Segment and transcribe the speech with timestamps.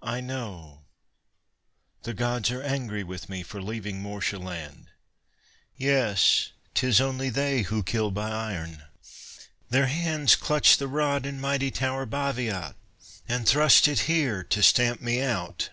[0.00, 0.86] "I know.
[2.04, 4.86] The Gods are angry with me for leaving Mortia land.
[5.76, 6.52] Yes!
[6.72, 8.84] 'Tis only They who kill by iron.
[9.68, 12.76] Their hands clutch the rod in mighty tower Baviat,
[13.28, 15.68] and thrust it here to stamp me out."